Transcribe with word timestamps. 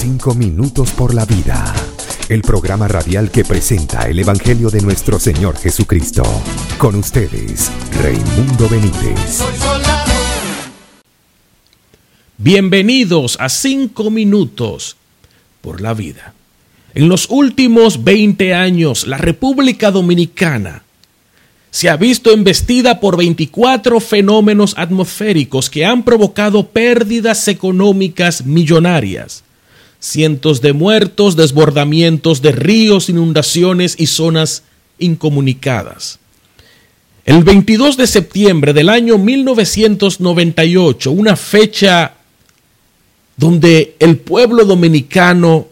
Cinco 0.00 0.34
minutos 0.34 0.92
por 0.92 1.12
la 1.12 1.26
vida. 1.26 1.74
El 2.30 2.40
programa 2.40 2.88
radial 2.88 3.30
que 3.30 3.44
presenta 3.44 4.08
el 4.08 4.18
Evangelio 4.18 4.70
de 4.70 4.80
nuestro 4.80 5.20
Señor 5.20 5.58
Jesucristo. 5.58 6.22
Con 6.78 6.94
ustedes, 6.94 7.70
Raimundo 8.02 8.66
Benítez. 8.70 9.44
Bienvenidos 12.38 13.36
a 13.38 13.50
Cinco 13.50 14.10
minutos 14.10 14.96
por 15.60 15.82
la 15.82 15.92
vida. 15.92 16.32
En 16.94 17.10
los 17.10 17.28
últimos 17.28 18.02
20 18.02 18.54
años, 18.54 19.06
la 19.06 19.18
República 19.18 19.90
Dominicana 19.90 20.82
se 21.70 21.90
ha 21.90 21.98
visto 21.98 22.32
embestida 22.32 23.00
por 23.00 23.18
24 23.18 24.00
fenómenos 24.00 24.72
atmosféricos 24.78 25.68
que 25.68 25.84
han 25.84 26.04
provocado 26.04 26.68
pérdidas 26.68 27.46
económicas 27.48 28.46
millonarias, 28.46 29.44
cientos 30.00 30.62
de 30.62 30.72
muertos, 30.72 31.36
desbordamientos 31.36 32.42
de 32.42 32.52
ríos, 32.52 33.08
inundaciones 33.08 33.94
y 33.98 34.06
zonas 34.06 34.64
incomunicadas. 34.98 36.18
El 37.26 37.44
22 37.44 37.96
de 37.96 38.06
septiembre 38.06 38.72
del 38.72 38.88
año 38.88 39.18
1998, 39.18 41.12
una 41.12 41.36
fecha 41.36 42.14
donde 43.36 43.94
el 44.00 44.16
pueblo 44.16 44.64
dominicano 44.64 45.68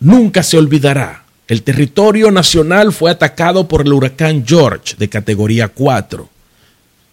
nunca 0.00 0.42
se 0.42 0.58
olvidará, 0.58 1.24
el 1.46 1.62
territorio 1.62 2.30
nacional 2.30 2.92
fue 2.92 3.10
atacado 3.10 3.68
por 3.68 3.82
el 3.82 3.92
huracán 3.92 4.44
George 4.46 4.96
de 4.98 5.08
categoría 5.08 5.68
4, 5.68 6.28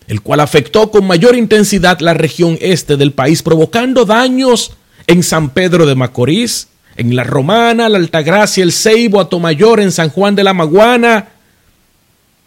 el 0.07 0.21
cual 0.21 0.39
afectó 0.39 0.89
con 0.89 1.05
mayor 1.05 1.35
intensidad 1.35 1.99
la 1.99 2.13
región 2.13 2.57
este 2.61 2.97
del 2.97 3.11
país, 3.11 3.43
provocando 3.43 4.05
daños 4.05 4.71
en 5.07 5.23
San 5.23 5.49
Pedro 5.51 5.85
de 5.85 5.95
Macorís, 5.95 6.67
en 6.97 7.15
La 7.15 7.23
Romana, 7.23 7.89
La 7.89 7.97
Altagracia, 7.97 8.63
El 8.63 8.71
Ceibo, 8.71 9.19
Atomayor, 9.19 9.79
en 9.79 9.91
San 9.91 10.09
Juan 10.09 10.35
de 10.35 10.43
la 10.43 10.53
Maguana 10.53 11.29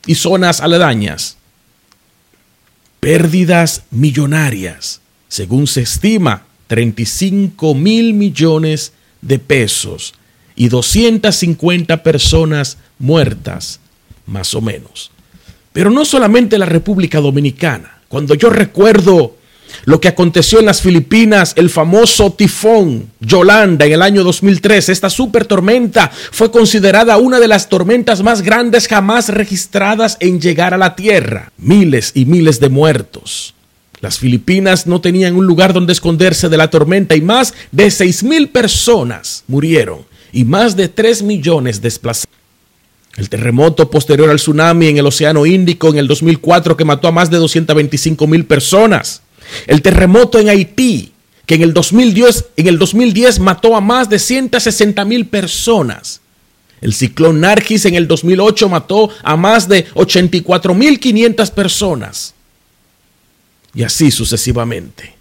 y 0.07 0.15
zonas 0.15 0.61
aledañas. 0.61 1.37
Pérdidas 3.01 3.85
millonarias, 3.91 5.01
según 5.29 5.67
se 5.67 5.83
estima, 5.83 6.45
35 6.67 7.75
mil 7.75 8.15
millones 8.15 8.93
de 9.21 9.39
pesos 9.39 10.15
y 10.57 10.69
250 10.69 12.03
personas 12.03 12.79
muertas, 12.99 13.81
más 14.27 14.55
o 14.55 14.61
menos. 14.61 15.11
Pero 15.73 15.91
no 15.91 16.05
solamente 16.05 16.59
la 16.59 16.67
República 16.67 17.21
Dominicana. 17.21 18.01
Cuando 18.09 18.35
yo 18.35 18.51
recuerdo 18.51 19.37
lo 19.85 20.01
que 20.01 20.09
aconteció 20.09 20.61
en 20.61 20.67
las 20.67 20.83
Filipinas, 20.83 21.53
el 21.57 21.71
famoso 21.71 22.33
tifón 22.33 23.11
Yolanda 23.21 23.87
en 23.87 23.93
el 23.93 24.03
año 24.03 24.25
2003, 24.25 24.89
esta 24.89 25.11
super 25.11 25.45
tormenta 25.45 26.11
fue 26.31 26.51
considerada 26.51 27.17
una 27.17 27.41
de 27.41 27.49
las 27.49 27.69
tormentas 27.69 28.23
más 28.23 28.43
grandes 28.43 28.89
jamás 28.89 29.29
registradas 29.29 30.17
en 30.21 30.41
llegar 30.41 30.75
a 30.75 30.79
la 30.79 30.97
Tierra. 30.97 31.53
Miles 31.59 32.13
y 32.15 32.25
miles 32.25 32.61
de 32.61 32.69
muertos. 32.69 33.55
Las 34.01 34.19
Filipinas 34.19 34.87
no 34.87 35.01
tenían 35.01 35.35
un 35.35 35.47
lugar 35.47 35.73
donde 35.73 35.93
esconderse 35.93 36.49
de 36.49 36.57
la 36.57 36.71
tormenta 36.71 37.17
y 37.17 37.21
más 37.21 37.55
de 37.73 37.91
6 37.91 38.23
mil 38.23 38.49
personas 38.49 39.43
murieron 39.49 40.07
y 40.33 40.45
más 40.45 40.77
de 40.77 40.89
3 40.89 41.23
millones 41.23 41.83
desplazados. 41.83 42.29
El 43.17 43.29
terremoto 43.29 43.91
posterior 43.91 44.31
al 44.31 44.37
tsunami 44.37 44.87
en 44.87 44.99
el 44.99 45.07
Océano 45.07 45.45
Índico 45.45 45.89
en 45.89 45.99
el 45.99 46.07
2004 46.07 46.77
que 46.77 46.85
mató 46.85 47.09
a 47.09 47.13
más 47.13 47.31
de 47.31 47.39
225 47.39 48.27
mil 48.29 48.45
personas. 48.45 49.23
El 49.67 49.83
terremoto 49.83 50.39
en 50.39 50.49
Haití 50.49 51.13
que 51.47 51.55
en 51.55 51.63
el 51.63 51.73
2010, 51.73 52.45
en 52.59 52.67
el 52.67 52.79
2010 52.79 53.41
mató 53.41 53.75
a 53.75 53.81
más 53.81 54.11
de 54.11 54.19
160 54.19 55.03
mil 55.07 55.27
personas. 55.27 56.21
El 56.83 56.93
ciclón 56.93 57.41
Nargis 57.41 57.87
en 57.87 57.95
el 57.95 58.07
2008 58.07 58.69
mató 58.69 59.09
a 59.23 59.35
más 59.35 59.67
de 59.67 59.87
84 59.95 60.75
mil 60.75 61.01
500 61.01 61.51
personas. 61.51 62.35
Y 63.75 63.83
así 63.83 64.11
sucesivamente. 64.11 65.15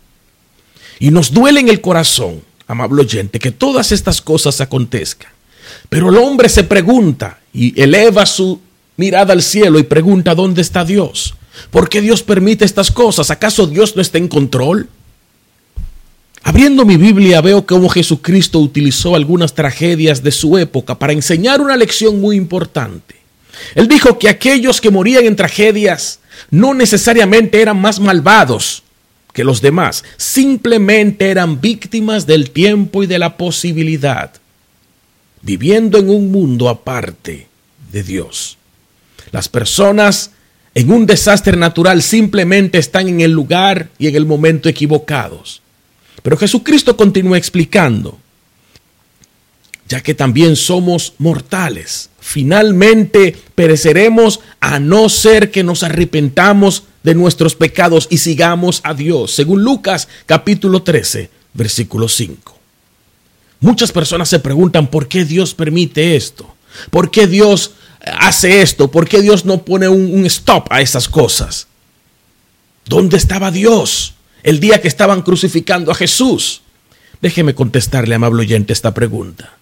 Y 0.99 1.11
nos 1.11 1.31
duele 1.31 1.61
en 1.61 1.69
el 1.69 1.79
corazón 1.79 2.41
amable 2.67 3.01
oyente, 3.01 3.39
que 3.39 3.51
todas 3.51 3.91
estas 3.91 4.21
cosas 4.21 4.59
acontezcan. 4.61 5.31
Pero 5.89 6.09
el 6.09 6.17
hombre 6.17 6.49
se 6.49 6.63
pregunta 6.63 7.39
y 7.53 7.81
eleva 7.81 8.25
su 8.25 8.59
mirada 8.97 9.33
al 9.33 9.41
cielo 9.41 9.79
y 9.79 9.83
pregunta, 9.83 10.35
¿dónde 10.35 10.61
está 10.61 10.83
Dios? 10.83 11.35
¿Por 11.71 11.89
qué 11.89 12.01
Dios 12.01 12.23
permite 12.23 12.65
estas 12.65 12.91
cosas? 12.91 13.31
¿Acaso 13.31 13.67
Dios 13.67 13.95
no 13.95 14.01
está 14.01 14.17
en 14.17 14.27
control? 14.27 14.89
Abriendo 16.43 16.85
mi 16.85 16.97
Biblia 16.97 17.41
veo 17.41 17.65
cómo 17.65 17.89
Jesucristo 17.89 18.59
utilizó 18.59 19.15
algunas 19.15 19.53
tragedias 19.53 20.23
de 20.23 20.31
su 20.31 20.57
época 20.57 20.97
para 20.97 21.13
enseñar 21.13 21.59
una 21.59 21.75
lección 21.75 22.21
muy 22.21 22.37
importante. 22.37 23.15
Él 23.75 23.87
dijo 23.87 24.17
que 24.17 24.29
aquellos 24.29 24.79
que 24.79 24.91
morían 24.91 25.25
en 25.25 25.35
tragedias 25.35 26.19
no 26.49 26.73
necesariamente 26.73 27.61
eran 27.61 27.81
más 27.81 27.99
malvados, 27.99 28.83
que 29.33 29.43
los 29.43 29.61
demás, 29.61 30.03
simplemente 30.15 31.29
eran 31.29 31.59
víctimas 31.59 32.25
del 32.25 32.51
tiempo 32.51 33.03
y 33.03 33.07
de 33.07 33.19
la 33.19 33.37
posibilidad, 33.37 34.31
viviendo 35.41 35.97
en 35.97 36.09
un 36.09 36.31
mundo 36.31 36.69
aparte 36.69 37.47
de 37.91 38.03
Dios. 38.03 38.57
Las 39.31 39.49
personas 39.49 40.31
en 40.77 40.91
un 40.91 41.07
desastre 41.07 41.57
natural 41.57 42.03
simplemente 42.03 42.77
están 42.77 43.07
en 43.07 43.21
el 43.21 43.31
lugar 43.31 43.89
y 43.97 44.09
en 44.09 44.15
el 44.15 44.27
momento 44.27 44.69
equivocados. 44.69 45.63
Pero 46.21 46.37
Jesucristo 46.37 46.95
continúa 46.95 47.39
explicando, 47.39 48.19
ya 49.89 50.01
que 50.01 50.13
también 50.13 50.55
somos 50.55 51.15
mortales. 51.17 52.11
Finalmente 52.19 53.35
pereceremos 53.55 54.39
a 54.59 54.77
no 54.79 55.09
ser 55.09 55.49
que 55.49 55.63
nos 55.63 55.81
arrepentamos 55.81 56.83
de 57.01 57.15
nuestros 57.15 57.55
pecados 57.55 58.05
y 58.11 58.19
sigamos 58.19 58.81
a 58.83 58.93
Dios, 58.93 59.31
según 59.31 59.63
Lucas 59.63 60.07
capítulo 60.27 60.83
13, 60.83 61.31
versículo 61.55 62.07
5. 62.07 62.55
Muchas 63.61 63.91
personas 63.91 64.29
se 64.29 64.37
preguntan 64.37 64.91
por 64.91 65.07
qué 65.07 65.25
Dios 65.25 65.55
permite 65.55 66.15
esto, 66.15 66.53
por 66.91 67.09
qué 67.09 67.25
Dios 67.25 67.71
hace 68.19 68.61
esto, 68.61 68.89
por 68.89 69.07
qué 69.07 69.21
Dios 69.21 69.45
no 69.45 69.63
pone 69.63 69.87
un, 69.87 70.25
stop 70.25 70.67
a 70.69 70.81
esas 70.81 71.07
cosas. 71.07 71.67
¿Dónde 72.85 73.17
estaba 73.17 73.51
Dios 73.51 74.13
el 74.43 74.59
día 74.59 74.81
que 74.81 74.87
estaban 74.87 75.21
crucificando 75.21 75.91
a 75.91 75.95
Jesús? 75.95 76.61
Déjeme 77.21 77.55
contestarle, 77.55 78.15
amable 78.15 78.41
oyente, 78.41 78.73
esta 78.73 78.93
pregunta. 78.93 79.57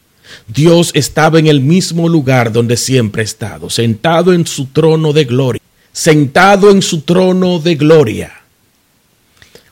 Dios 0.48 0.92
estaba 0.94 1.40
en 1.40 1.48
el 1.48 1.62
mismo 1.62 2.10
lugar 2.10 2.52
donde 2.52 2.78
siempre 2.78 3.22
ha 3.22 3.26
estado, 3.26 3.70
sentado 3.70 4.34
en 4.34 4.46
su 4.46 4.68
trono 4.68 5.14
de 5.14 5.24
gloria 5.26 5.62
sentado 5.96 6.72
en 6.72 6.82
su 6.82 7.02
trono 7.02 7.60
de 7.60 7.76
gloria. 7.76 8.42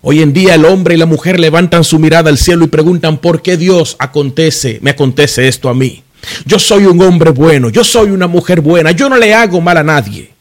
Hoy 0.02 0.22
en 0.22 0.32
día 0.32 0.56
el 0.56 0.64
hombre 0.64 0.96
y 0.96 0.98
la 0.98 1.06
mujer 1.06 1.38
levantan 1.38 1.84
su 1.84 2.00
mirada 2.00 2.30
al 2.30 2.38
cielo 2.38 2.64
y 2.64 2.70
preguntan 2.70 3.18
por 3.18 3.42
qué 3.42 3.58
Dios 3.58 3.98
acontece, 4.00 4.80
me 4.82 4.92
acontece 4.92 5.50
esto 5.50 5.68
a 5.68 5.74
mí. 5.74 6.02
Yo 6.46 6.60
soy 6.60 6.86
un 6.86 7.02
hombre 7.02 7.32
bueno, 7.32 7.70
yo 7.70 7.84
soy 7.84 8.12
una 8.12 8.28
mujer 8.28 8.62
buena, 8.62 8.92
yo 8.92 9.10
no 9.10 9.18
le 9.18 9.34
hago 9.34 9.62
mal 9.62 9.78
a 9.78 9.84
nadie. 9.84 10.32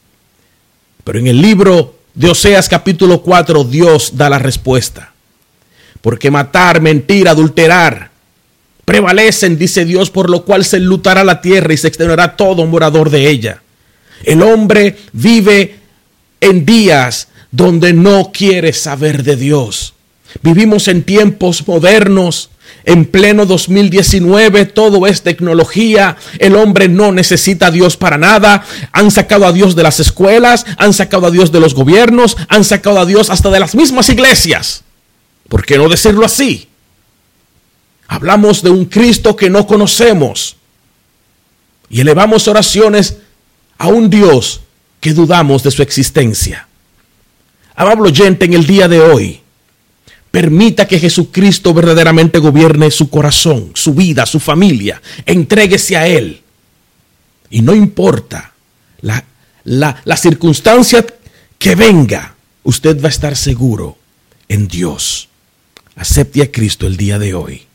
Pero 1.03 1.19
en 1.19 1.27
el 1.27 1.41
libro 1.41 1.95
de 2.13 2.29
Oseas 2.29 2.69
capítulo 2.69 3.21
4 3.21 3.63
Dios 3.65 4.15
da 4.15 4.29
la 4.29 4.39
respuesta. 4.39 5.13
Porque 6.01 6.31
matar, 6.31 6.81
mentir, 6.81 7.27
adulterar, 7.27 8.11
prevalecen, 8.85 9.57
dice 9.57 9.85
Dios, 9.85 10.09
por 10.09 10.29
lo 10.29 10.43
cual 10.43 10.65
se 10.65 10.79
lutará 10.79 11.23
la 11.23 11.41
tierra 11.41 11.73
y 11.73 11.77
se 11.77 11.87
extenderá 11.87 12.35
todo 12.35 12.65
morador 12.65 13.09
de 13.09 13.29
ella. 13.29 13.61
El 14.23 14.41
hombre 14.41 14.97
vive 15.11 15.79
en 16.41 16.65
días 16.65 17.29
donde 17.51 17.93
no 17.93 18.31
quiere 18.33 18.73
saber 18.73 19.23
de 19.23 19.35
Dios. 19.35 19.93
Vivimos 20.41 20.87
en 20.87 21.03
tiempos 21.03 21.67
modernos, 21.67 22.49
en 22.85 23.05
pleno 23.05 23.45
2019, 23.45 24.65
todo 24.65 25.07
es 25.07 25.21
tecnología, 25.21 26.17
el 26.39 26.55
hombre 26.55 26.89
no 26.89 27.11
necesita 27.11 27.67
a 27.67 27.71
Dios 27.71 27.95
para 27.97 28.17
nada, 28.17 28.65
han 28.91 29.09
sacado 29.11 29.45
a 29.45 29.53
Dios 29.53 29.75
de 29.75 29.83
las 29.83 29.99
escuelas, 29.99 30.65
han 30.77 30.93
sacado 30.93 31.27
a 31.27 31.31
Dios 31.31 31.51
de 31.51 31.59
los 31.59 31.73
gobiernos, 31.73 32.35
han 32.49 32.63
sacado 32.63 32.99
a 32.99 33.05
Dios 33.05 33.29
hasta 33.29 33.49
de 33.49 33.59
las 33.59 33.75
mismas 33.75 34.09
iglesias. 34.09 34.83
¿Por 35.47 35.65
qué 35.65 35.77
no 35.77 35.87
decirlo 35.87 36.25
así? 36.25 36.67
Hablamos 38.07 38.61
de 38.61 38.69
un 38.69 38.85
Cristo 38.85 39.35
que 39.35 39.49
no 39.49 39.65
conocemos 39.65 40.57
y 41.89 42.01
elevamos 42.01 42.47
oraciones 42.47 43.17
a 43.77 43.87
un 43.87 44.09
Dios 44.09 44.61
que 44.99 45.13
dudamos 45.13 45.63
de 45.63 45.71
su 45.71 45.81
existencia. 45.81 46.67
Amable 47.75 48.09
oyente, 48.09 48.45
en 48.45 48.53
el 48.53 48.65
día 48.65 48.87
de 48.87 48.99
hoy, 48.99 49.42
permita 50.33 50.87
que 50.87 50.97
Jesucristo 50.97 51.75
verdaderamente 51.75 52.39
gobierne 52.39 52.89
su 52.89 53.11
corazón, 53.11 53.69
su 53.75 53.93
vida, 53.93 54.25
su 54.25 54.39
familia. 54.39 54.99
Entréguese 55.27 55.95
a 55.95 56.07
Él. 56.07 56.41
Y 57.51 57.61
no 57.61 57.75
importa 57.75 58.55
la, 59.01 59.23
la, 59.63 60.01
la 60.05 60.17
circunstancia 60.17 61.05
que 61.59 61.75
venga, 61.75 62.33
usted 62.63 62.99
va 62.99 63.09
a 63.09 63.11
estar 63.11 63.37
seguro 63.37 63.99
en 64.49 64.67
Dios. 64.67 65.29
Acepte 65.95 66.41
a 66.41 66.51
Cristo 66.51 66.87
el 66.87 66.97
día 66.97 67.19
de 67.19 67.35
hoy. 67.35 67.67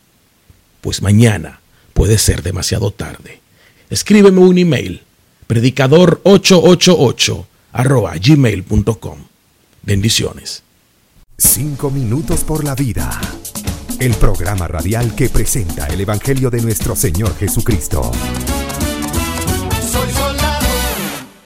pues 0.80 1.00
mañana 1.00 1.60
puede 1.94 2.18
ser 2.18 2.42
demasiado 2.42 2.90
tarde. 2.90 3.40
Escríbeme 3.88 4.40
un 4.40 4.58
email, 4.58 5.02
predicador888 5.48 7.46
arroba 7.72 8.16
gmail.com. 8.16 9.18
Bendiciones. 9.82 10.64
Cinco 11.40 11.88
minutos 11.88 12.42
por 12.42 12.64
la 12.64 12.74
vida. 12.74 13.08
El 14.00 14.12
programa 14.14 14.66
radial 14.66 15.14
que 15.14 15.28
presenta 15.28 15.86
el 15.86 16.00
Evangelio 16.00 16.50
de 16.50 16.60
nuestro 16.60 16.96
Señor 16.96 17.32
Jesucristo. 17.36 18.10